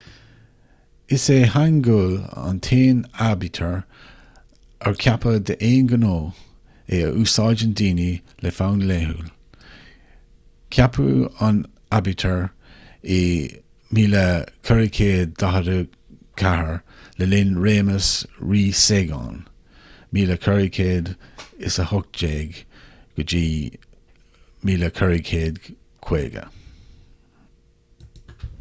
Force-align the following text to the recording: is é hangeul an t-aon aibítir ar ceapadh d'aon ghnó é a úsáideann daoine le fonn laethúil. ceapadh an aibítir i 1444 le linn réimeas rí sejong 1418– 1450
is 1.15 1.25
é 1.33 1.39
hangeul 1.55 2.13
an 2.43 2.59
t-aon 2.67 3.01
aibítir 3.25 3.73
ar 4.89 4.95
ceapadh 5.01 5.43
d'aon 5.49 5.89
ghnó 5.91 6.13
é 6.19 7.01
a 7.07 7.09
úsáideann 7.23 7.75
daoine 7.81 8.07
le 8.45 8.51
fonn 8.59 8.79
laethúil. 8.91 9.27
ceapadh 10.77 11.19
an 11.49 11.59
aibítir 11.97 12.39
i 13.17 13.19
1444 13.99 16.73
le 17.21 17.27
linn 17.35 17.53
réimeas 17.67 18.09
rí 18.53 18.63
sejong 18.81 19.39
1418– 20.21 21.13
1450 24.71 26.43